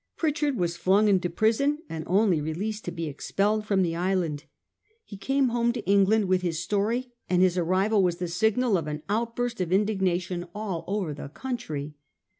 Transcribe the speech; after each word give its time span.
Pritchard 0.17 0.57
was 0.57 0.77
flung 0.77 1.07
into 1.07 1.29
prison, 1.29 1.83
and 1.87 2.03
only 2.07 2.41
released 2.41 2.83
to 2.85 2.91
be 2.91 3.05
expelled 3.05 3.67
from 3.67 3.83
the 3.83 3.95
island. 3.95 4.45
He 5.05 5.15
came 5.15 5.49
home 5.49 5.71
to 5.73 5.85
England 5.87 6.25
with 6.25 6.41
his 6.41 6.57
story; 6.59 7.11
and 7.29 7.43
his 7.43 7.55
arrival 7.55 8.01
was 8.01 8.15
the 8.15 8.27
signal 8.27 8.81
for 8.81 8.89
an 8.89 9.03
outburst 9.09 9.61
of 9.61 9.71
indignation 9.71 10.47
all 10.55 10.83
over 10.87 11.13
the 11.13 11.29
country. 11.29 11.93